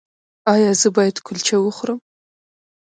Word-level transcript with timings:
ایا 0.53 0.71
زه 0.81 0.87
باید 0.95 1.15
کلچه 1.27 1.55
وخورم؟ 1.59 1.99